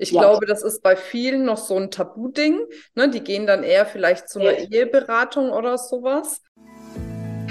[0.00, 0.20] Ich ja.
[0.20, 2.60] glaube, das ist bei vielen noch so ein Tabu-Ding.
[2.94, 3.10] Ne?
[3.10, 4.68] Die gehen dann eher vielleicht zu einer ja.
[4.70, 6.40] Eheberatung oder sowas.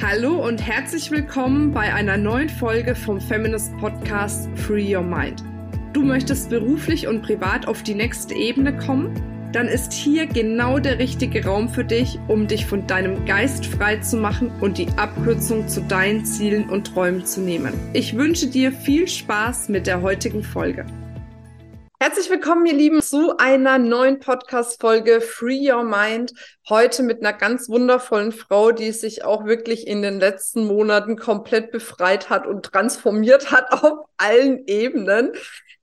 [0.01, 5.44] Hallo und herzlich willkommen bei einer neuen Folge vom Feminist Podcast Free Your Mind.
[5.91, 9.50] Du möchtest beruflich und privat auf die nächste Ebene kommen?
[9.52, 13.98] Dann ist hier genau der richtige Raum für dich, um dich von deinem Geist frei
[13.98, 17.73] zu machen und die Abkürzung zu deinen Zielen und Träumen zu nehmen.
[17.91, 20.86] Ich wünsche dir viel Spaß mit der heutigen Folge.
[22.00, 26.32] Herzlich willkommen, ihr Lieben, zu einer neuen Podcast-Folge Free Your Mind.
[26.70, 31.72] Heute mit einer ganz wundervollen Frau, die sich auch wirklich in den letzten Monaten komplett
[31.72, 35.32] befreit hat und transformiert hat auf allen Ebenen.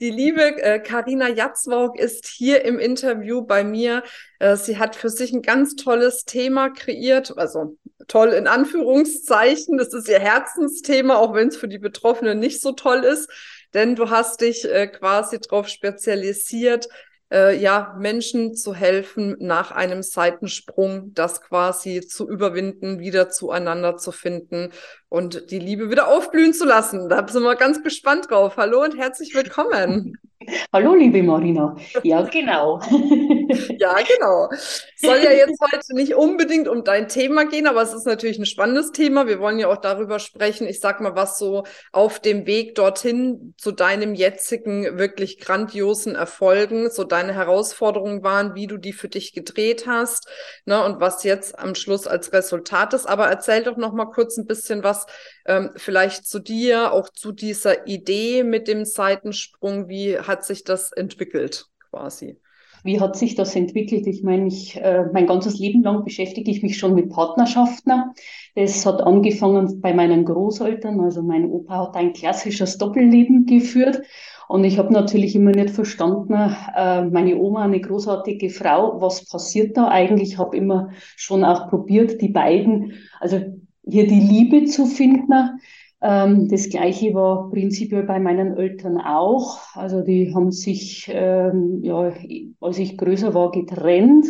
[0.00, 4.04] Die liebe Karina äh, Jatzwog ist hier im Interview bei mir.
[4.38, 9.78] Äh, sie hat für sich ein ganz tolles Thema kreiert, also toll in Anführungszeichen.
[9.78, 13.28] Das ist ihr Herzensthema, auch wenn es für die Betroffenen nicht so toll ist
[13.74, 16.88] denn du hast dich äh, quasi darauf spezialisiert,
[17.32, 24.12] äh, ja, Menschen zu helfen, nach einem Seitensprung das quasi zu überwinden, wieder zueinander zu
[24.12, 24.70] finden
[25.08, 27.08] und die Liebe wieder aufblühen zu lassen.
[27.08, 28.56] Da sind wir ganz gespannt drauf.
[28.56, 30.16] Hallo und herzlich willkommen.
[30.72, 31.76] Hallo, liebe Marina.
[32.02, 32.80] Ja, genau.
[33.78, 34.48] ja, genau.
[34.96, 38.46] Soll ja jetzt heute nicht unbedingt um dein Thema gehen, aber es ist natürlich ein
[38.46, 39.26] spannendes Thema.
[39.26, 43.54] Wir wollen ja auch darüber sprechen, ich sag mal, was so auf dem Weg dorthin
[43.56, 49.32] zu deinem jetzigen wirklich grandiosen Erfolgen, so deine Herausforderungen waren, wie du die für dich
[49.32, 50.28] gedreht hast,
[50.64, 53.06] ne, und was jetzt am Schluss als Resultat ist.
[53.06, 55.06] Aber erzähl doch noch mal kurz ein bisschen was
[55.46, 59.88] ähm, vielleicht zu dir, auch zu dieser Idee mit dem Seitensprung.
[59.88, 62.38] Wie hat sich das entwickelt quasi?
[62.84, 64.06] Wie hat sich das entwickelt?
[64.06, 68.12] Ich meine, ich, äh, mein ganzes Leben lang beschäftige ich mich schon mit Partnerschaften.
[68.54, 71.00] Das hat angefangen bei meinen Großeltern.
[71.00, 74.02] Also mein Opa hat ein klassisches Doppelleben geführt.
[74.48, 76.34] Und ich habe natürlich immer nicht verstanden,
[76.76, 80.32] äh, meine Oma, eine großartige Frau, was passiert da eigentlich?
[80.32, 83.40] Ich habe immer schon auch probiert, die beiden, also
[83.86, 85.60] hier die Liebe zu finden.
[86.00, 89.58] Ähm, das Gleiche war prinzipiell bei meinen Eltern auch.
[89.74, 92.12] Also die haben sich, ähm, ja,
[92.60, 94.26] als ich größer war, getrennt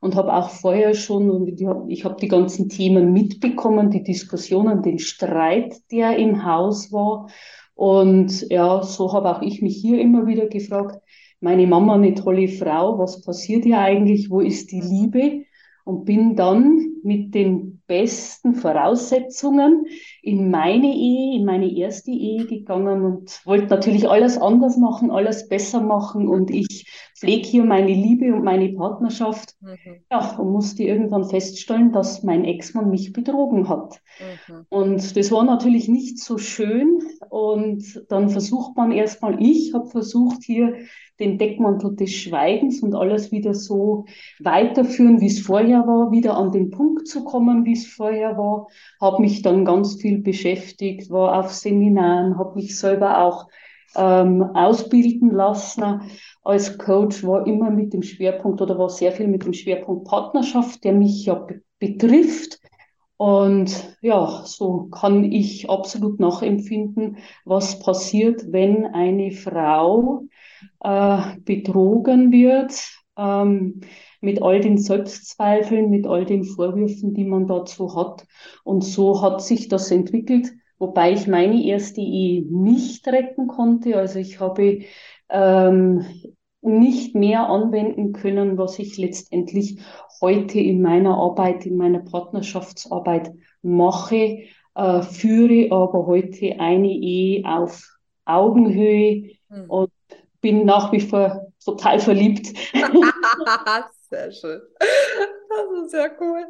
[0.00, 1.46] und habe auch vorher schon,
[1.88, 7.28] ich habe die ganzen Themen mitbekommen, die Diskussionen, den Streit, der im Haus war.
[7.74, 11.00] Und ja, so habe auch ich mich hier immer wieder gefragt,
[11.40, 15.44] meine Mama eine tolle Frau, was passiert hier eigentlich, wo ist die Liebe?
[15.84, 19.86] Und bin dann mit den besten Voraussetzungen
[20.22, 25.48] in meine Ehe, in meine erste Ehe gegangen und wollte natürlich alles anders machen, alles
[25.48, 29.54] besser machen und ich pflege hier meine Liebe und meine Partnerschaft.
[29.60, 29.76] Mhm.
[30.10, 34.00] Ja, und musste irgendwann feststellen, dass mein Ex-Mann mich betrogen hat.
[34.18, 34.66] Mhm.
[34.70, 40.42] Und das war natürlich nicht so schön und dann versucht man erstmal, ich habe versucht
[40.42, 40.74] hier
[41.20, 44.06] den Deckmantel des Schweigens und alles wieder so
[44.40, 48.68] weiterführen, wie es vorher war, wieder an den Punkt zu kommen, wie es vorher war.
[49.00, 53.48] Habe mich dann ganz viel beschäftigt, war auf Seminaren, habe mich selber auch
[53.96, 56.02] ähm, ausbilden lassen
[56.42, 60.84] als Coach, war immer mit dem Schwerpunkt oder war sehr viel mit dem Schwerpunkt Partnerschaft,
[60.84, 61.46] der mich ja
[61.78, 62.60] betrifft.
[63.16, 70.24] Und ja, so kann ich absolut nachempfinden, was passiert, wenn eine Frau
[70.80, 72.72] äh, betrogen wird,
[73.16, 73.80] ähm,
[74.20, 78.26] mit all den Selbstzweifeln, mit all den Vorwürfen, die man dazu hat.
[78.64, 83.96] Und so hat sich das entwickelt, wobei ich meine erste Ehe nicht retten konnte.
[83.96, 84.80] Also ich habe
[85.28, 86.04] ähm,
[86.62, 89.78] nicht mehr anwenden können, was ich letztendlich
[90.20, 93.32] heute in meiner Arbeit, in meiner Partnerschaftsarbeit
[93.62, 99.64] mache, äh, führe aber heute eine Ehe auf Augenhöhe mhm.
[99.68, 99.92] und
[100.40, 102.48] bin nach wie vor total verliebt.
[104.10, 104.60] sehr schön.
[104.78, 106.44] Das ist sehr cool.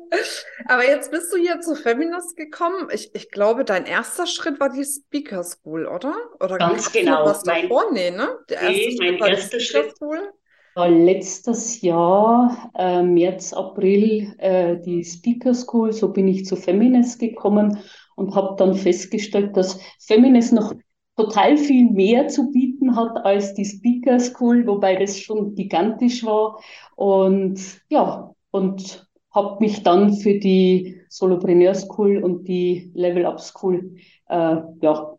[0.66, 2.88] Aber jetzt bist du hier zu Feminist gekommen.
[2.92, 6.14] Ich, ich glaube, dein erster Schritt war die Speaker School, oder?
[6.40, 7.24] Oder Ganz genau.
[7.26, 7.92] Was mein, davor?
[7.92, 8.28] Nee, ne?
[8.48, 10.32] Der erste nee, Schritt mein erster Schritt School.
[10.74, 15.92] war letztes Jahr, äh, März, April, äh, die Speaker School.
[15.92, 17.78] So bin ich zu Feminist gekommen
[18.16, 20.72] und habe dann festgestellt, dass Feminist noch
[21.16, 26.60] total viel mehr zu bieten hat als die Speaker School, wobei das schon gigantisch war.
[26.96, 33.96] Und ja, und habe mich dann für die Solopreneur School und die Level Up School
[34.28, 35.18] äh, ja,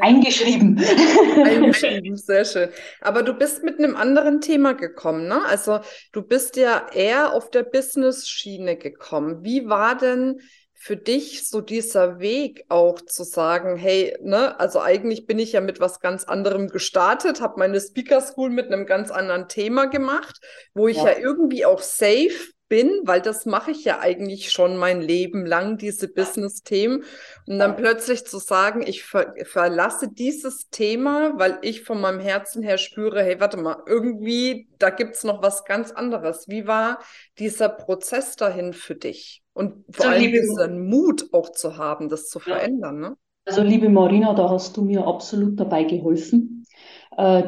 [0.00, 0.78] eingeschrieben.
[1.44, 2.68] Eingeschrieben, sehr schön.
[3.00, 5.40] Aber du bist mit einem anderen Thema gekommen, ne?
[5.46, 5.80] Also
[6.12, 9.44] du bist ja eher auf der Business-Schiene gekommen.
[9.44, 10.40] Wie war denn
[10.80, 15.60] für dich so dieser Weg auch zu sagen, hey, ne, also eigentlich bin ich ja
[15.60, 20.40] mit was ganz anderem gestartet, habe meine Speaker School mit einem ganz anderen Thema gemacht,
[20.74, 24.76] wo ich ja, ja irgendwie auch safe bin, weil das mache ich ja eigentlich schon
[24.76, 27.04] mein Leben lang, diese Business-Themen.
[27.46, 32.62] Und dann plötzlich zu sagen, ich ver verlasse dieses Thema, weil ich von meinem Herzen
[32.62, 36.48] her spüre, hey, warte mal, irgendwie, da gibt's noch was ganz anderes.
[36.48, 37.00] Wie war
[37.38, 39.42] dieser Prozess dahin für dich?
[39.52, 43.16] Und vor so, allem diesen Mut auch zu haben, das zu verändern, ne?
[43.44, 46.57] Also, liebe Marina, da hast du mir absolut dabei geholfen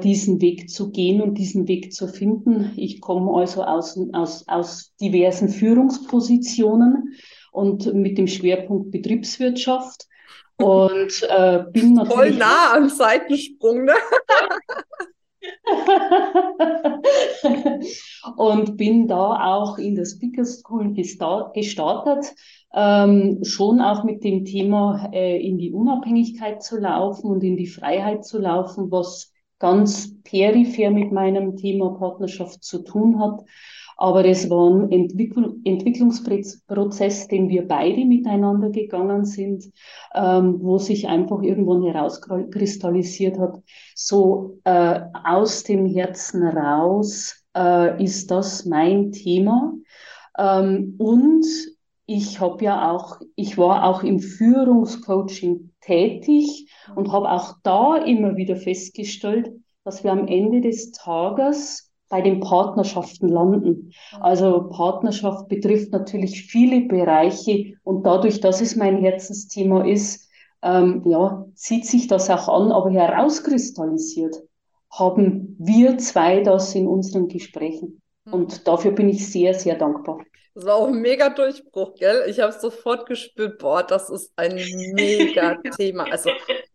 [0.02, 2.72] diesen Weg zu gehen und diesen Weg zu finden.
[2.76, 7.14] Ich komme also aus, aus, aus diversen Führungspositionen
[7.52, 10.08] und mit dem Schwerpunkt Betriebswirtschaft
[10.56, 13.94] und äh, bin natürlich voll nah am Seitensprung, ne?
[18.37, 22.34] und bin da auch in der Speaker School gestartet,
[22.75, 27.67] ähm, schon auch mit dem Thema äh, in die Unabhängigkeit zu laufen und in die
[27.67, 33.45] Freiheit zu laufen, was ganz peripher mit meinem Thema Partnerschaft zu tun hat.
[33.97, 39.71] Aber es war ein Entwicklung, Entwicklungsprozess, den wir beide miteinander gegangen sind,
[40.15, 43.62] ähm, wo sich einfach irgendwann herauskristallisiert hat,
[43.95, 49.75] so äh, aus dem Herzen raus äh, ist das mein Thema.
[50.39, 51.45] Ähm, und
[52.12, 58.35] ich habe ja auch, ich war auch im Führungscoaching tätig und habe auch da immer
[58.37, 59.53] wieder festgestellt,
[59.85, 63.93] dass wir am Ende des Tages bei den Partnerschaften landen.
[64.19, 70.29] Also Partnerschaft betrifft natürlich viele Bereiche und dadurch, dass es mein Herzensthema ist,
[70.63, 74.35] ähm, ja, zieht sich das auch an, aber herauskristallisiert
[74.91, 78.03] haben wir zwei das in unseren Gesprächen.
[78.26, 78.34] Hm.
[78.34, 80.20] Und dafür bin ich sehr, sehr dankbar.
[80.55, 82.25] Das war auch ein mega Durchbruch, gell?
[82.28, 84.56] Ich habe sofort gespürt, boah, das ist ein
[84.94, 86.05] mega Thema.
[86.11, 86.31] Also,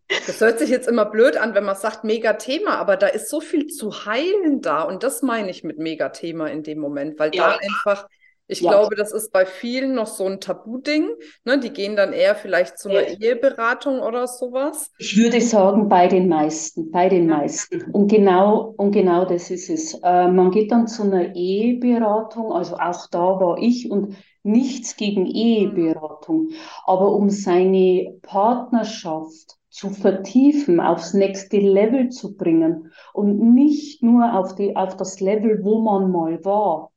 [0.08, 3.28] das hört sich jetzt immer blöd an, wenn man sagt mega Thema, aber da ist
[3.28, 4.82] so viel zu heilen da.
[4.82, 7.50] Und das meine ich mit mega Thema in dem Moment, weil ja.
[7.50, 8.08] da einfach
[8.48, 8.70] ich ja.
[8.70, 11.08] glaube, das ist bei vielen noch so ein Tabu-Ding.
[11.44, 11.58] Ne?
[11.58, 13.18] Die gehen dann eher vielleicht zu einer ja.
[13.18, 14.92] Eheberatung oder sowas.
[14.98, 17.38] Ich würde sagen, bei den meisten, bei den ja.
[17.38, 17.90] meisten.
[17.92, 19.94] Und genau, und genau das ist es.
[19.94, 25.22] Äh, man geht dann zu einer Eheberatung, also auch da war ich und nichts gegen
[25.22, 25.30] mhm.
[25.34, 26.50] Eheberatung,
[26.84, 34.54] aber um seine Partnerschaft zu vertiefen, aufs nächste Level zu bringen und nicht nur auf,
[34.54, 36.92] die, auf das Level, wo man mal war,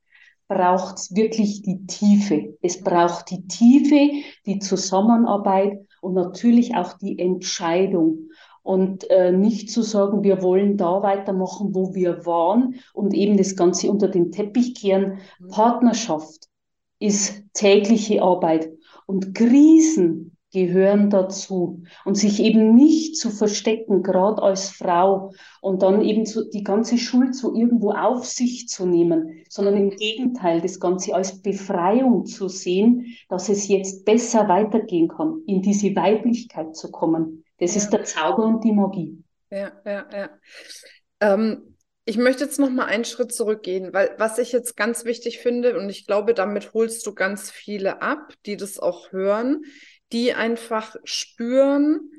[0.50, 2.58] braucht es wirklich die Tiefe.
[2.60, 4.10] Es braucht die Tiefe,
[4.46, 8.30] die Zusammenarbeit und natürlich auch die Entscheidung.
[8.62, 13.56] Und äh, nicht zu sagen, wir wollen da weitermachen, wo wir waren und eben das
[13.56, 15.18] Ganze unter den Teppich kehren.
[15.48, 16.48] Partnerschaft
[16.98, 18.70] ist tägliche Arbeit.
[19.06, 26.02] Und Krisen gehören dazu und sich eben nicht zu verstecken, gerade als Frau und dann
[26.02, 30.80] eben so die ganze Schuld so irgendwo auf sich zu nehmen, sondern im Gegenteil das
[30.80, 36.90] Ganze als Befreiung zu sehen, dass es jetzt besser weitergehen kann, in diese Weiblichkeit zu
[36.90, 37.44] kommen.
[37.58, 37.82] Das ja.
[37.82, 39.22] ist der Zauber und die Magie.
[39.50, 40.30] Ja, ja, ja.
[41.20, 45.38] Ähm, ich möchte jetzt noch mal einen Schritt zurückgehen, weil was ich jetzt ganz wichtig
[45.38, 49.62] finde und ich glaube, damit holst du ganz viele ab, die das auch hören,
[50.12, 52.10] die einfach spüren,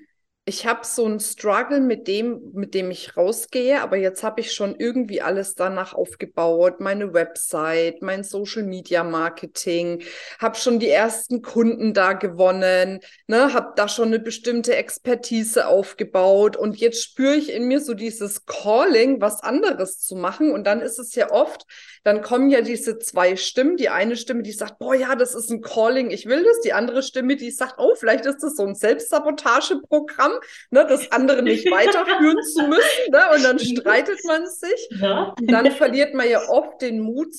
[0.46, 4.54] ich habe so einen Struggle mit dem, mit dem ich rausgehe, aber jetzt habe ich
[4.54, 10.02] schon irgendwie alles danach aufgebaut, meine Website, mein Social Media Marketing,
[10.40, 16.58] habe schon die ersten Kunden da gewonnen, ne, habe da schon eine bestimmte Expertise aufgebaut.
[16.58, 20.52] Und jetzt spüre ich in mir so dieses Calling, was anderes zu machen.
[20.52, 21.68] Und dann ist es ja oft,
[22.04, 25.52] dann kommen ja diese zwei Stimmen, die eine Stimme, die sagt, boah ja, das ist
[25.52, 28.66] ein Calling, ich will das, die andere Stimme, die sagt, oh, vielleicht ist das so
[28.66, 33.12] ein Selbstsabotageprogramm haben, ne, das andere nicht weiterführen zu müssen.
[33.12, 34.90] Ne, und dann streitet man sich.
[35.00, 35.36] Ja.
[35.42, 37.34] Dann verliert man ja oft den Mut,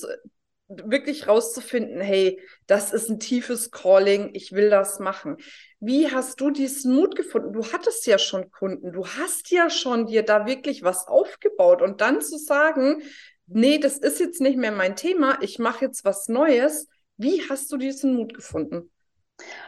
[0.68, 5.36] wirklich rauszufinden, hey, das ist ein tiefes Calling, ich will das machen.
[5.80, 7.52] Wie hast du diesen Mut gefunden?
[7.52, 12.00] Du hattest ja schon Kunden, du hast ja schon dir da wirklich was aufgebaut und
[12.00, 13.02] dann zu sagen,
[13.46, 16.88] nee, das ist jetzt nicht mehr mein Thema, ich mache jetzt was Neues.
[17.16, 18.91] Wie hast du diesen Mut gefunden?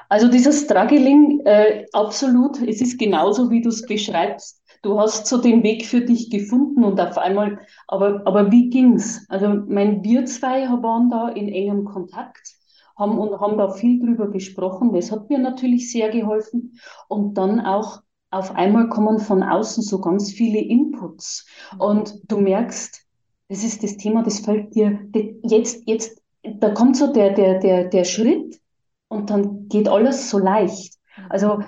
[0.08, 4.62] Also dieses Struggling, äh, absolut, es ist genauso, wie du es beschreibst.
[4.82, 9.24] Du hast so den Weg für dich gefunden und auf einmal, aber, aber wie ging's?
[9.28, 12.54] Also mein, wir zwei waren da in engem Kontakt,
[12.96, 14.92] haben und haben da viel drüber gesprochen.
[14.92, 16.78] Das hat mir natürlich sehr geholfen.
[17.08, 21.46] Und dann auch auf einmal kommen von außen so ganz viele Inputs.
[21.78, 23.04] Und du merkst,
[23.48, 24.98] das ist das Thema, das fällt dir
[25.42, 28.60] jetzt, jetzt, da kommt so der, der, der, der Schritt,
[29.08, 30.94] und dann geht alles so leicht.
[31.16, 31.24] Mhm.
[31.30, 31.58] Also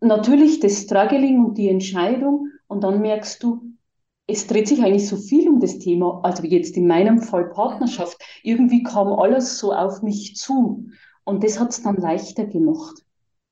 [0.00, 3.72] natürlich das Struggling und die Entscheidung und dann merkst du,
[4.26, 8.22] es dreht sich eigentlich so viel um das Thema, also jetzt in meinem Fall Partnerschaft.
[8.42, 10.86] Irgendwie kam alles so auf mich zu
[11.24, 13.04] und das hat es dann leichter gemacht.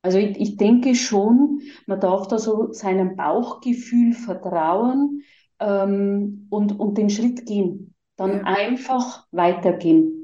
[0.03, 5.23] Also ich, ich denke schon, man darf da so seinem Bauchgefühl vertrauen
[5.59, 7.95] ähm, und, und den Schritt gehen.
[8.17, 8.43] Dann ja.
[8.45, 10.20] einfach weitergehen.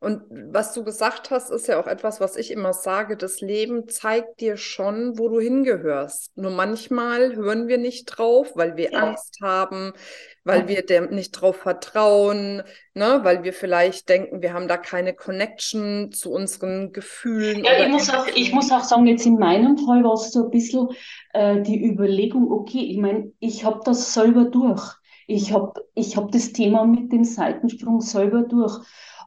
[0.00, 3.16] Und was du gesagt hast, ist ja auch etwas, was ich immer sage.
[3.16, 6.36] Das Leben zeigt dir schon, wo du hingehörst.
[6.36, 9.00] Nur manchmal hören wir nicht drauf, weil wir ja.
[9.00, 9.92] Angst haben,
[10.44, 10.68] weil ja.
[10.68, 12.62] wir dem nicht drauf vertrauen,
[12.94, 13.20] ne?
[13.22, 17.64] weil wir vielleicht denken, wir haben da keine Connection zu unseren Gefühlen.
[17.64, 20.44] Ja, ich muss, auch, ich muss auch sagen, jetzt in meinem Fall war es so
[20.44, 20.88] ein bisschen
[21.32, 24.94] äh, die Überlegung, okay, ich meine, ich habe das selber durch.
[25.26, 28.78] Ich habe ich hab das Thema mit dem Seitensprung selber durch.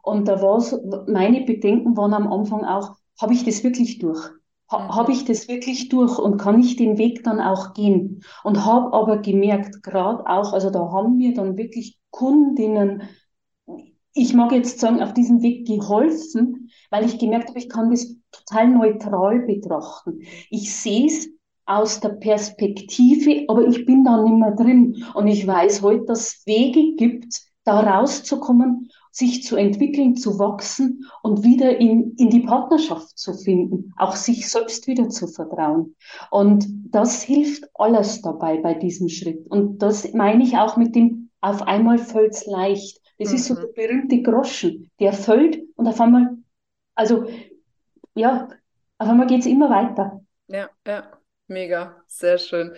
[0.04, 0.64] Und da war
[1.08, 4.20] meine Bedenken waren am Anfang auch, habe ich das wirklich durch?
[4.72, 4.96] Ha, mhm.
[4.96, 8.24] Habe ich das wirklich durch und kann ich den Weg dann auch gehen?
[8.44, 13.04] Und habe aber gemerkt, gerade auch, also da haben mir dann wirklich Kundinnen,
[14.14, 18.16] ich mag jetzt sagen, auf diesem Weg geholfen, weil ich gemerkt habe, ich kann das
[18.32, 20.22] total neutral betrachten.
[20.50, 21.30] Ich sehe es
[21.66, 25.06] aus der Perspektive, aber ich bin da nicht mehr drin.
[25.14, 31.06] Und ich weiß heute, dass es Wege gibt, da rauszukommen sich zu entwickeln, zu wachsen
[31.24, 35.96] und wieder in, in die Partnerschaft zu finden, auch sich selbst wieder zu vertrauen.
[36.32, 39.46] Und das hilft alles dabei bei diesem Schritt.
[39.50, 43.02] Und das meine ich auch mit dem, auf einmal fällt's leicht.
[43.18, 43.36] Das mhm.
[43.36, 43.60] ist so mhm.
[43.60, 46.38] der berühmte Groschen, der fällt und auf einmal,
[46.96, 47.26] also
[48.16, 48.50] ja,
[48.98, 50.22] auf einmal geht's immer weiter.
[50.48, 51.19] Ja, ja.
[51.50, 52.76] Mega, sehr schön.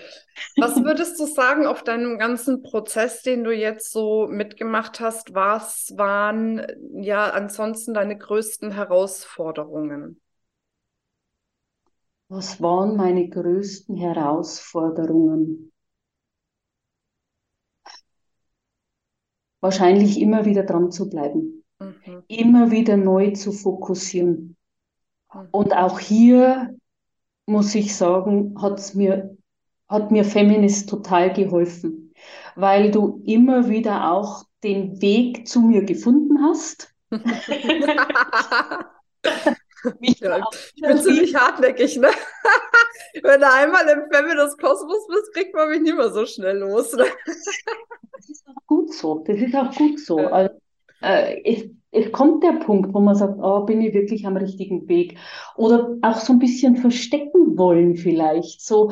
[0.56, 5.36] Was würdest du sagen auf deinem ganzen Prozess, den du jetzt so mitgemacht hast?
[5.36, 10.22] Was waren ja ansonsten deine größten Herausforderungen?
[12.30, 15.74] Was waren meine größten Herausforderungen?
[19.60, 22.24] Wahrscheinlich immer wieder dran zu bleiben, mhm.
[22.30, 24.56] immer wieder neu zu fokussieren.
[25.34, 25.48] Mhm.
[25.52, 26.74] Und auch hier
[27.46, 29.38] muss ich sagen, hat's mir,
[29.90, 32.14] hat mir Feminist total geholfen,
[32.56, 36.94] weil du immer wieder auch den Weg zu mir gefunden hast.
[40.00, 40.40] ja,
[40.76, 42.10] ich bin ziemlich hartnäckig, ne?
[43.24, 46.94] Wenn du einmal im Feminist Kosmos bist, kriegt man mich nicht mehr so schnell los.
[46.94, 47.06] Ne?
[47.26, 49.24] Das ist auch gut so.
[49.28, 50.18] Das ist auch gut so.
[50.20, 50.54] Also,
[51.02, 54.88] äh, es, es kommt der Punkt, wo man sagt, oh, bin ich wirklich am richtigen
[54.88, 55.18] Weg?
[55.58, 58.62] Oder auch so ein bisschen verstecken wollen vielleicht.
[58.62, 58.92] So,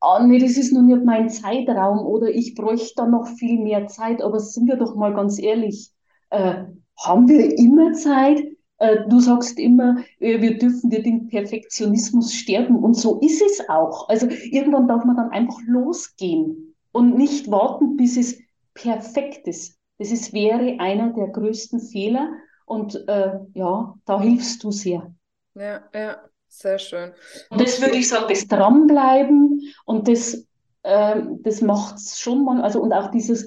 [0.00, 3.86] oh, nee, das ist nun nicht mein Zeitraum oder ich bräuchte da noch viel mehr
[3.88, 4.22] Zeit.
[4.22, 5.90] Aber sind wir doch mal ganz ehrlich,
[6.30, 6.64] äh,
[6.98, 8.42] haben wir immer Zeit?
[8.78, 14.08] Äh, du sagst immer, äh, wir dürfen den Perfektionismus sterben und so ist es auch.
[14.08, 18.38] Also irgendwann darf man dann einfach losgehen und nicht warten, bis es
[18.74, 19.79] perfekt ist.
[20.00, 22.32] Das ist, wäre einer der größten Fehler
[22.64, 25.14] und äh, ja, da hilfst du sehr.
[25.54, 27.12] Ja, ja, sehr schön.
[27.50, 30.46] Und das würde ich sagen, das Dranbleiben und das,
[30.84, 33.46] äh, das macht es schon mal, also und auch dieses,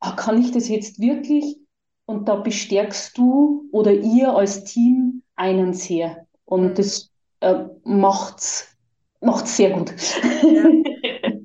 [0.00, 1.56] ah, kann ich das jetzt wirklich?
[2.06, 6.26] Und da bestärkst du oder ihr als Team einen sehr.
[6.46, 6.74] Und mhm.
[6.74, 8.76] das äh, macht's,
[9.20, 9.94] macht's sehr gut.
[10.42, 10.64] Ja.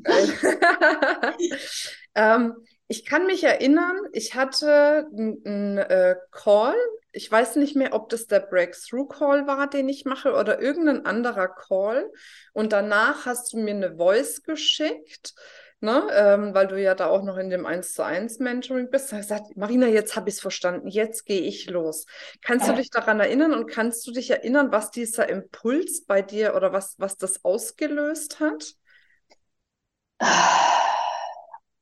[2.16, 2.56] ähm,
[2.88, 6.76] ich kann mich erinnern, ich hatte einen äh, Call.
[7.12, 11.06] Ich weiß nicht mehr, ob das der Breakthrough Call war, den ich mache, oder irgendein
[11.06, 12.10] anderer Call.
[12.54, 15.34] Und danach hast du mir eine Voice geschickt,
[15.82, 16.08] ne?
[16.14, 19.12] Ähm, weil du ja da auch noch in dem 1 zu 1 Mentoring bist.
[19.12, 22.06] Da gesagt, Marina, jetzt habe ich es verstanden, jetzt gehe ich los.
[22.42, 22.74] Kannst ja.
[22.74, 26.72] du dich daran erinnern und kannst du dich erinnern, was dieser Impuls bei dir oder
[26.72, 28.76] was, was das ausgelöst hat?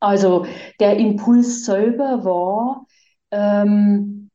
[0.06, 0.46] Also
[0.80, 2.86] der Impuls selber war,
[3.32, 4.30] ähm,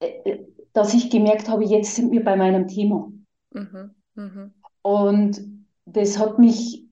[0.00, 0.38] äh,
[0.72, 3.12] dass ich gemerkt habe, jetzt sind wir bei meinem Thema.
[3.50, 4.50] Mhm, mh.
[4.80, 5.42] Und
[5.84, 6.86] das hat mich,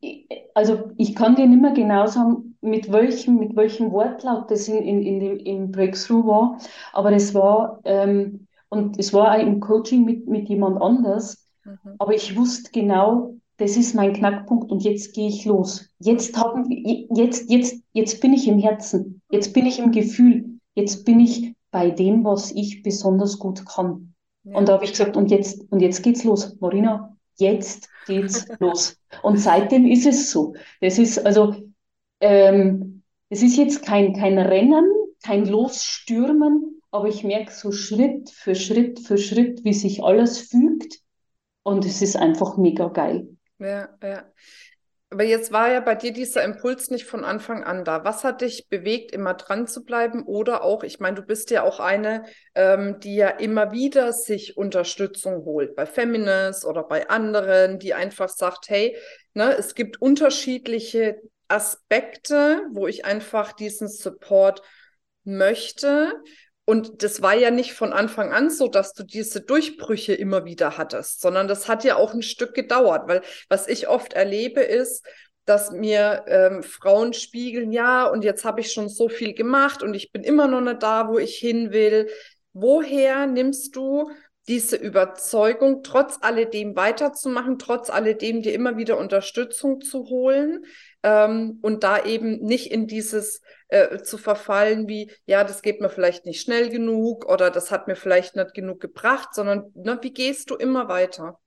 [0.54, 4.76] also ich kann dir nicht mehr genau sagen, mit welchem, mit welchem Wortlaut das in,
[4.76, 6.58] in, in dem, im Breakthrough war,
[6.92, 11.94] aber es war, ähm, und es war auch im Coaching mit, mit jemand anders, mhm.
[11.98, 15.90] aber ich wusste genau, das ist mein Knackpunkt und jetzt gehe ich los.
[15.98, 16.64] Jetzt haben
[17.14, 21.54] jetzt, jetzt, jetzt bin ich im Herzen, jetzt bin ich im Gefühl, jetzt bin ich
[21.70, 24.14] bei dem, was ich besonders gut kann.
[24.44, 24.56] Ja.
[24.56, 28.96] Und da habe ich gesagt, und jetzt, und jetzt geht's los, Marina, jetzt geht's los.
[29.22, 30.54] Und seitdem ist es so.
[30.80, 31.54] Das ist also,
[32.20, 34.86] ähm, es ist jetzt kein, kein Rennen,
[35.22, 41.00] kein Losstürmen, aber ich merke so Schritt für Schritt für Schritt, wie sich alles fügt
[41.62, 43.36] Und es ist einfach mega geil.
[43.60, 44.24] Ja, ja.
[45.12, 48.04] Aber jetzt war ja bei dir dieser Impuls nicht von Anfang an da.
[48.04, 50.24] Was hat dich bewegt, immer dran zu bleiben?
[50.24, 52.24] Oder auch, ich meine, du bist ja auch eine,
[52.54, 58.28] ähm, die ja immer wieder sich Unterstützung holt, bei Feminist oder bei anderen, die einfach
[58.28, 58.96] sagt, hey,
[59.34, 64.62] ne, es gibt unterschiedliche Aspekte, wo ich einfach diesen Support
[65.24, 66.12] möchte.
[66.70, 70.78] Und das war ja nicht von Anfang an so, dass du diese Durchbrüche immer wieder
[70.78, 75.04] hattest, sondern das hat ja auch ein Stück gedauert, weil was ich oft erlebe ist,
[75.46, 79.94] dass mir ähm, Frauen spiegeln, ja, und jetzt habe ich schon so viel gemacht und
[79.94, 82.08] ich bin immer noch nicht da, wo ich hin will.
[82.52, 84.12] Woher nimmst du
[84.46, 90.64] diese Überzeugung, trotz alledem weiterzumachen, trotz alledem dir immer wieder Unterstützung zu holen
[91.02, 95.88] ähm, und da eben nicht in dieses äh, zu verfallen wie, ja, das geht mir
[95.88, 100.12] vielleicht nicht schnell genug oder das hat mir vielleicht nicht genug gebracht, sondern ne, wie
[100.12, 101.38] gehst du immer weiter?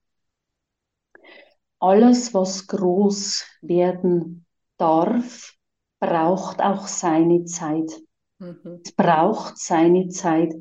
[1.78, 4.46] Alles, was groß werden
[4.78, 5.54] darf,
[6.00, 7.90] braucht auch seine Zeit.
[8.38, 8.80] Mhm.
[8.84, 10.54] Es braucht seine Zeit.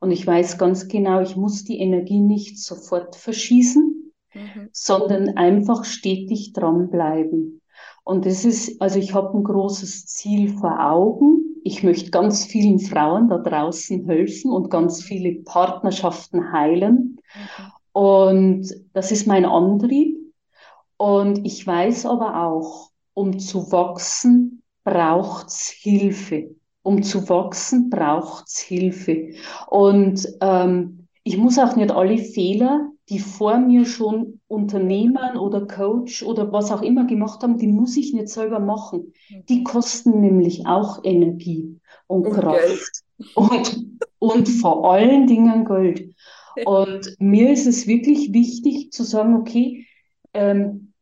[0.00, 4.68] Und ich weiß ganz genau, ich muss die Energie nicht sofort verschießen, mhm.
[4.72, 7.62] sondern einfach stetig dranbleiben.
[8.04, 11.56] Und das ist, also ich habe ein großes Ziel vor Augen.
[11.64, 17.18] Ich möchte ganz vielen Frauen da draußen helfen und ganz viele Partnerschaften heilen.
[17.92, 20.16] Und das ist mein Antrieb.
[20.96, 26.54] Und ich weiß aber auch, um zu wachsen, braucht's Hilfe.
[26.82, 29.30] Um zu wachsen, braucht's Hilfe.
[29.68, 36.22] Und ähm, ich muss auch nicht alle Fehler die vor mir schon Unternehmer oder Coach
[36.22, 39.12] oder was auch immer gemacht haben, die muss ich nicht selber machen.
[39.48, 43.86] Die kosten nämlich auch Energie und, und Kraft und,
[44.18, 46.14] und vor allen Dingen Geld.
[46.64, 49.86] Und mir ist es wirklich wichtig zu sagen, okay,
[50.32, 50.92] ähm,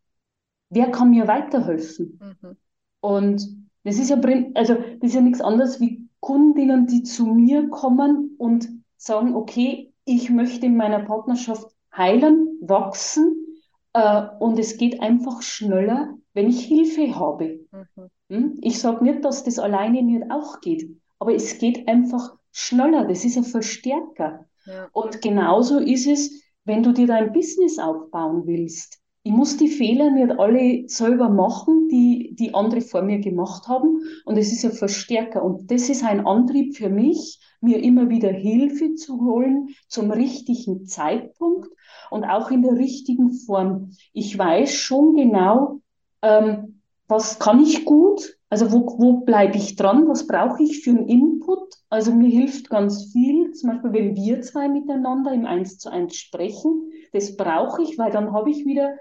[0.70, 2.18] wer kann mir weiterhelfen?
[2.20, 2.56] Mhm.
[3.00, 4.18] Und das ist ja,
[4.54, 9.92] also das ist ja nichts anderes wie Kundinnen, die zu mir kommen und sagen, okay,
[10.06, 13.44] ich möchte in meiner Partnerschaft heilen, wachsen
[13.92, 17.60] äh, und es geht einfach schneller, wenn ich Hilfe habe.
[17.70, 18.10] Mhm.
[18.30, 18.58] Hm?
[18.62, 23.06] Ich sage nicht, dass das alleine nicht auch geht, aber es geht einfach schneller.
[23.06, 24.46] Das ist ein Verstärker.
[24.66, 24.88] Ja.
[24.92, 29.00] Und genauso ist es, wenn du dir dein Business aufbauen willst.
[29.26, 34.02] Ich muss die Fehler nicht alle selber machen, die, die andere vor mir gemacht haben.
[34.26, 35.42] Und es ist ein Verstärker.
[35.42, 40.84] Und das ist ein Antrieb für mich, mir immer wieder Hilfe zu holen zum richtigen
[40.84, 41.70] Zeitpunkt
[42.10, 43.92] und auch in der richtigen Form.
[44.12, 45.80] Ich weiß schon genau,
[46.20, 50.90] ähm, was kann ich gut, also wo, wo bleibe ich dran, was brauche ich für
[50.90, 51.74] einen Input.
[51.88, 56.14] Also mir hilft ganz viel, zum Beispiel wenn wir zwei miteinander im Eins zu eins
[56.14, 58.96] sprechen, das brauche ich, weil dann habe ich wieder,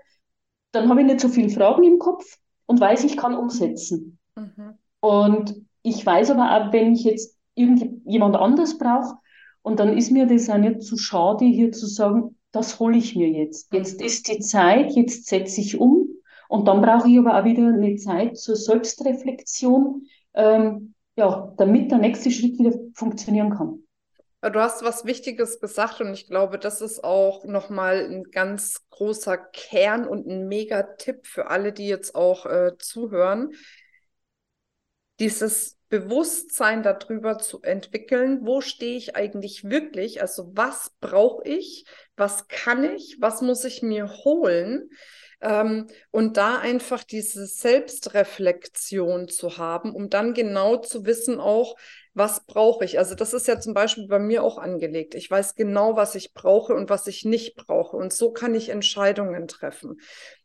[0.73, 2.25] dann habe ich nicht so viele Fragen im Kopf
[2.65, 4.17] und weiß, ich kann umsetzen.
[4.35, 4.77] Mhm.
[4.99, 9.17] Und ich weiß aber auch, wenn ich jetzt irgendjemand anders brauche,
[9.61, 13.15] und dann ist mir das auch nicht zu schade, hier zu sagen, das hole ich
[13.15, 13.73] mir jetzt.
[13.73, 14.05] Jetzt mhm.
[14.05, 16.07] ist die Zeit, jetzt setze ich um
[16.49, 21.99] und dann brauche ich aber auch wieder eine Zeit zur Selbstreflexion, ähm, ja, damit der
[21.99, 23.82] nächste Schritt wieder funktionieren kann.
[24.51, 29.37] Du hast was Wichtiges gesagt und ich glaube, das ist auch nochmal ein ganz großer
[29.37, 33.53] Kern und ein Mega-Tipp für alle, die jetzt auch äh, zuhören.
[35.21, 41.85] Dieses Bewusstsein darüber zu entwickeln, wo stehe ich eigentlich wirklich, also was brauche ich,
[42.17, 44.89] was kann ich, was muss ich mir holen?
[45.39, 51.77] Ähm, und da einfach diese Selbstreflexion zu haben, um dann genau zu wissen auch,
[52.13, 52.99] was brauche ich?
[52.99, 55.15] Also das ist ja zum Beispiel bei mir auch angelegt.
[55.15, 57.97] Ich weiß genau, was ich brauche und was ich nicht brauche.
[57.97, 59.99] Und so kann ich Entscheidungen treffen.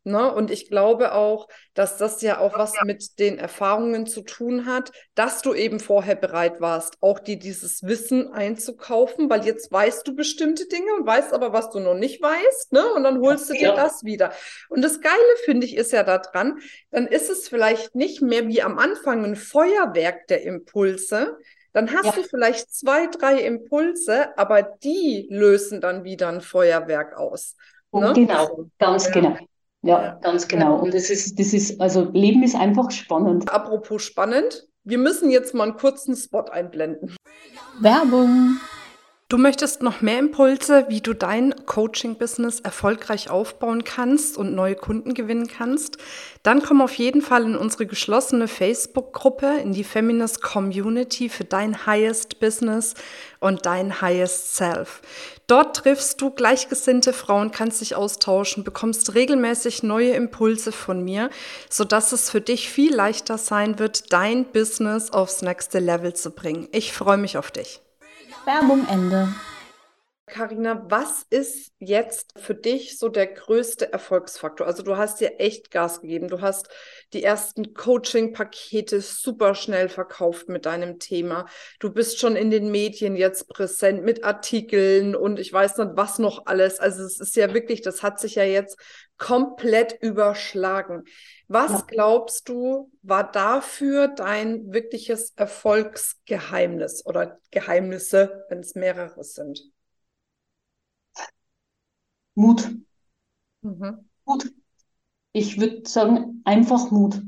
[0.09, 0.33] Ne?
[0.33, 4.92] Und ich glaube auch, dass das ja auch was mit den Erfahrungen zu tun hat,
[5.14, 10.16] dass du eben vorher bereit warst, auch dir dieses Wissen einzukaufen, weil jetzt weißt du
[10.16, 12.92] bestimmte Dinge und weißt aber, was du noch nicht weißt, ne?
[12.94, 13.76] Und dann holst du dir ja.
[13.76, 14.33] das wieder.
[14.70, 18.62] Und das Geile, finde ich, ist ja daran, dann ist es vielleicht nicht mehr wie
[18.62, 21.37] am Anfang ein Feuerwerk der Impulse,
[21.79, 22.12] dann hast ja.
[22.12, 27.55] du vielleicht zwei, drei Impulse, aber die lösen dann wieder ein Feuerwerk aus.
[27.93, 28.12] Ne?
[28.14, 29.12] Genau, ganz ja.
[29.12, 29.37] genau.
[29.83, 30.81] Ja, ja, ganz genau.
[30.81, 33.49] Und das ist, das ist, also Leben ist einfach spannend.
[33.49, 37.14] Apropos spannend, wir müssen jetzt mal einen kurzen Spot einblenden.
[37.81, 38.59] Werbung.
[39.31, 45.12] Du möchtest noch mehr Impulse, wie du dein Coaching-Business erfolgreich aufbauen kannst und neue Kunden
[45.12, 45.99] gewinnen kannst?
[46.43, 51.85] Dann komm auf jeden Fall in unsere geschlossene Facebook-Gruppe, in die Feminist Community für dein
[51.85, 52.95] Highest Business
[53.38, 55.03] und dein Highest Self.
[55.47, 61.29] Dort triffst du gleichgesinnte Frauen, kannst dich austauschen, bekommst regelmäßig neue Impulse von mir,
[61.69, 66.67] sodass es für dich viel leichter sein wird, dein Business aufs nächste Level zu bringen.
[66.73, 67.83] Ich freue mich auf dich.
[68.49, 69.29] Werbung Ende.
[70.29, 74.67] Carina, was ist jetzt für dich so der größte Erfolgsfaktor?
[74.67, 76.29] Also du hast dir echt Gas gegeben.
[76.29, 76.69] Du hast
[77.12, 81.47] die ersten Coaching-Pakete super schnell verkauft mit deinem Thema.
[81.81, 86.19] Du bist schon in den Medien jetzt präsent mit Artikeln und ich weiß nicht, was
[86.19, 86.79] noch alles.
[86.79, 88.79] Also es ist ja wirklich, das hat sich ja jetzt
[89.17, 91.05] komplett überschlagen.
[91.49, 91.85] Was ja.
[91.88, 99.61] glaubst du, war dafür dein wirkliches Erfolgsgeheimnis oder Geheimnisse, wenn es mehrere sind?
[102.38, 102.70] Mut.
[103.62, 104.09] Mhm.
[104.24, 104.53] Mut.
[105.33, 107.20] Ich würde sagen, einfach Mut.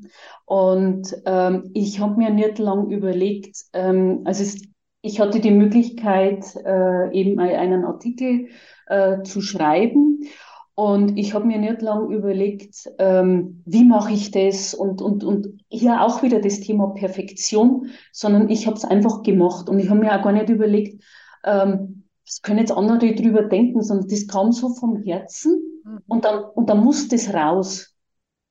[0.47, 4.63] Und ähm, ich habe mir nicht lang überlegt, ähm, also es,
[5.03, 8.49] ich hatte die Möglichkeit, äh, eben einen Artikel
[8.87, 10.29] äh, zu schreiben.
[10.77, 15.61] Und ich habe mir nicht lang überlegt, ähm, wie mache ich das und, und, und
[15.69, 20.01] hier auch wieder das Thema Perfektion, sondern ich habe es einfach gemacht und ich habe
[20.01, 21.03] mir auch gar nicht überlegt,
[21.45, 22.00] ähm,
[22.31, 25.99] das können jetzt andere drüber denken, sondern das kam so vom Herzen mhm.
[26.07, 27.93] und dann, und dann muss das raus.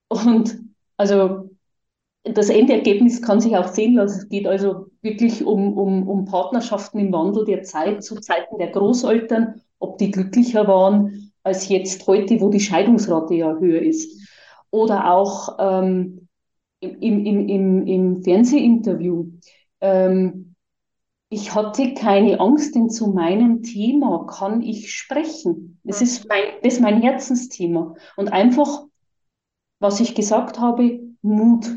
[0.09, 0.59] Und
[0.97, 1.49] also
[2.23, 4.19] das Endergebnis kann sich auch sehen lassen.
[4.19, 8.71] Es geht also wirklich um, um, um Partnerschaften im Wandel der Zeit, zu Zeiten der
[8.71, 14.19] Großeltern, ob die glücklicher waren als jetzt heute, wo die Scheidungsrate ja höher ist.
[14.71, 16.27] Oder auch ähm,
[16.81, 19.27] im, im, im, im Fernsehinterview.
[19.79, 20.48] Ähm,
[21.29, 25.79] ich hatte keine Angst, denn zu meinem Thema kann ich sprechen.
[25.83, 27.95] Das ist mein, das ist mein Herzensthema.
[28.17, 28.85] Und einfach,
[29.79, 31.67] was ich gesagt habe, Mut.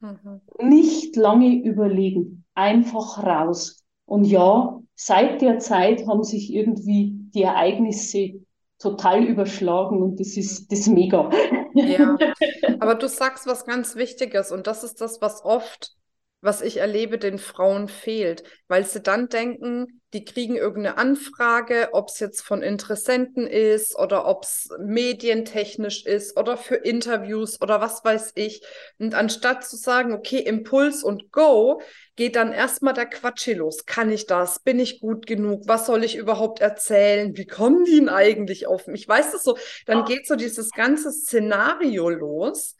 [0.00, 0.40] Mhm.
[0.60, 3.84] Nicht lange überlegen, einfach raus.
[4.04, 8.40] Und ja, seit der Zeit haben sich irgendwie die Ereignisse
[8.78, 11.30] total überschlagen und das ist das ist mega.
[11.74, 12.16] Ja,
[12.80, 15.97] aber du sagst was ganz Wichtiges und das ist das, was oft
[16.40, 22.08] was ich erlebe, den Frauen fehlt, weil sie dann denken, die kriegen irgendeine Anfrage, ob
[22.08, 28.04] es jetzt von Interessenten ist oder ob es medientechnisch ist oder für Interviews oder was
[28.04, 28.62] weiß ich.
[28.98, 31.82] Und anstatt zu sagen, okay, Impuls und Go,
[32.16, 33.84] geht dann erstmal der Quatschi los.
[33.84, 34.60] Kann ich das?
[34.60, 35.64] Bin ich gut genug?
[35.66, 37.36] Was soll ich überhaupt erzählen?
[37.36, 39.06] Wie kommen die denn eigentlich auf mich?
[39.06, 42.76] Weißt du so, dann geht so dieses ganze Szenario los.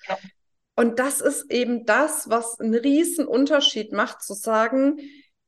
[0.78, 5.00] Und das ist eben das, was einen riesen Unterschied macht, zu sagen,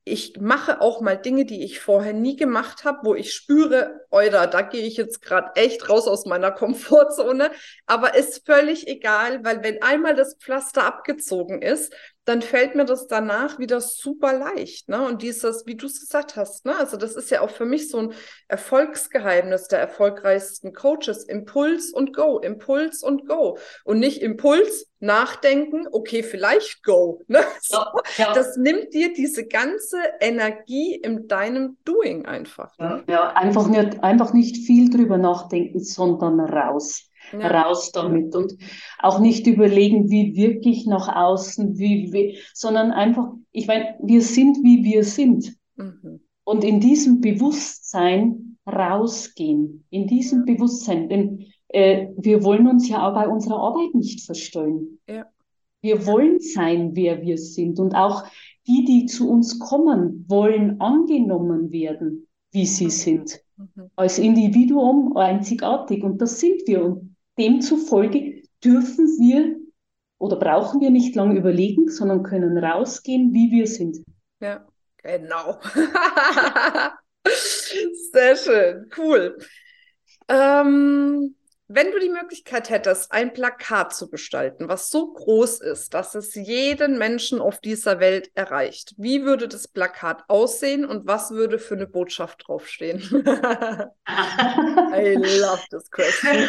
[0.02, 4.48] ich mache auch mal Dinge, die ich vorher nie gemacht habe, wo ich spüre, Euda,
[4.48, 7.52] da gehe ich jetzt gerade echt raus aus meiner Komfortzone.
[7.86, 13.06] Aber ist völlig egal, weil wenn einmal das Pflaster abgezogen ist, dann fällt mir das
[13.06, 14.88] danach wieder super leicht.
[14.88, 15.04] Ne?
[15.06, 16.76] Und dieses, wie du es gesagt hast, ne?
[16.76, 18.12] also das ist ja auch für mich so ein
[18.48, 21.24] Erfolgsgeheimnis der erfolgreichsten Coaches.
[21.24, 23.58] Impuls und Go, Impuls und Go.
[23.84, 27.22] Und nicht Impuls, nachdenken, okay, vielleicht Go.
[27.26, 27.40] Ne?
[27.62, 27.78] So,
[28.18, 28.34] ja.
[28.34, 32.76] Das nimmt dir diese ganze Energie in deinem Doing einfach.
[32.78, 33.02] Ne?
[33.06, 37.62] Ja, ja, einfach, nicht, einfach nicht viel drüber nachdenken, sondern raus ja.
[37.62, 38.56] raus damit und
[38.98, 44.58] auch nicht überlegen, wie wirklich nach außen, wie, wie sondern einfach, ich meine, wir sind,
[44.62, 45.54] wie wir sind.
[45.76, 46.20] Mhm.
[46.44, 50.44] Und in diesem Bewusstsein rausgehen, in diesem.
[50.44, 54.98] Bewusstsein, denn äh, wir wollen uns ja auch bei unserer Arbeit nicht verstellen.
[55.08, 55.26] Ja.
[55.82, 57.78] Wir wollen sein, wer wir sind.
[57.78, 58.24] Und auch
[58.66, 62.90] die, die zu uns kommen, wollen angenommen werden, wie sie mhm.
[62.90, 63.40] sind.
[63.56, 63.90] Mhm.
[63.96, 66.02] Als Individuum einzigartig.
[66.02, 66.84] Und das sind wir.
[66.84, 67.09] Und
[67.40, 69.56] Demzufolge dürfen wir
[70.18, 73.96] oder brauchen wir nicht lange überlegen, sondern können rausgehen, wie wir sind.
[74.40, 74.66] Ja,
[74.98, 75.58] genau.
[78.12, 79.38] Sehr schön, cool.
[80.28, 81.34] Ähm,
[81.72, 86.34] wenn du die Möglichkeit hättest, ein Plakat zu gestalten, was so groß ist, dass es
[86.34, 91.74] jeden Menschen auf dieser Welt erreicht, wie würde das Plakat aussehen und was würde für
[91.74, 92.98] eine Botschaft draufstehen?
[94.08, 96.48] I love this question.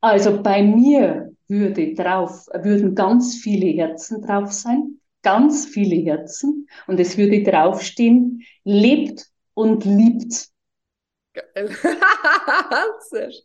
[0.00, 7.00] also bei mir würde drauf, würden ganz viele Herzen drauf sein, ganz viele Herzen und
[7.00, 10.48] es würde draufstehen, lebt und liebt.
[11.36, 11.68] Geil.
[13.10, 13.42] Sehr schön.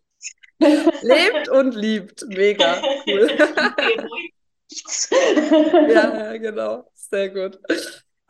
[1.02, 2.24] Lebt und liebt.
[2.28, 3.28] Mega cool.
[5.12, 6.90] ja, ja, genau.
[6.94, 7.60] Sehr gut.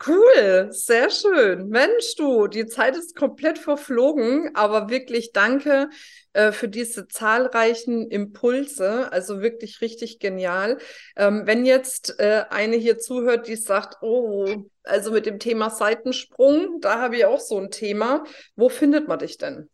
[0.04, 1.68] Cool, sehr schön.
[1.68, 5.90] Mensch, du, die Zeit ist komplett verflogen, aber wirklich danke
[6.32, 9.12] äh, für diese zahlreichen Impulse.
[9.12, 10.78] Also wirklich richtig genial.
[11.14, 16.80] Ähm, wenn jetzt äh, eine hier zuhört, die sagt, oh, also mit dem Thema Seitensprung,
[16.80, 18.24] da habe ich auch so ein Thema.
[18.56, 19.70] Wo findet man dich denn?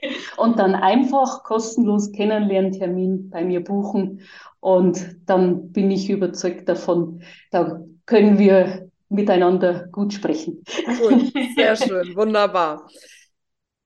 [0.36, 4.20] und dann einfach kostenlos Kennenlerntermin bei mir buchen
[4.60, 10.64] und dann bin ich überzeugt davon, da können wir miteinander gut sprechen.
[10.86, 11.22] Cool,
[11.56, 12.88] sehr schön, wunderbar.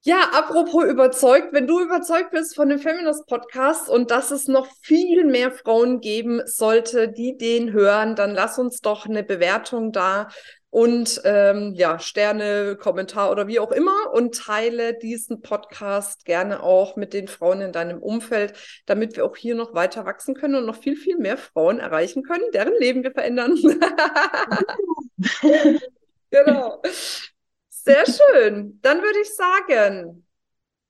[0.09, 4.67] Ja, apropos überzeugt, wenn du überzeugt bist von dem Feminist Podcast und dass es noch
[4.81, 10.29] viel mehr Frauen geben sollte, die den hören, dann lass uns doch eine Bewertung da
[10.71, 16.97] und ähm, ja, Sterne, Kommentar oder wie auch immer und teile diesen Podcast gerne auch
[16.97, 18.55] mit den Frauen in deinem Umfeld,
[18.87, 22.23] damit wir auch hier noch weiter wachsen können und noch viel, viel mehr Frauen erreichen
[22.23, 23.59] können, deren Leben wir verändern.
[26.31, 26.81] genau.
[27.89, 28.79] Sehr schön.
[28.83, 30.27] Dann würde ich sagen,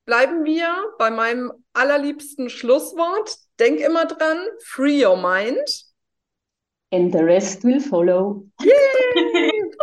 [0.04, 3.37] bleiben wir bei meinem allerliebsten Schlusswort.
[3.61, 5.84] Denk immer dran, free your mind.
[6.90, 8.44] And the rest will follow.
[8.62, 8.72] Yeah.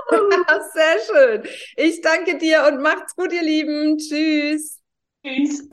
[0.73, 1.43] Sehr schön.
[1.78, 3.97] Ich danke dir und macht's gut, ihr Lieben.
[3.97, 4.82] Tschüss.
[5.23, 5.69] Tschüss.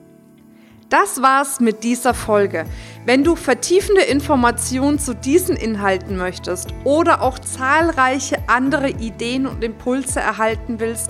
[0.93, 2.65] Das war's mit dieser Folge.
[3.05, 10.19] Wenn du vertiefende Informationen zu diesen Inhalten möchtest oder auch zahlreiche andere Ideen und Impulse
[10.19, 11.09] erhalten willst,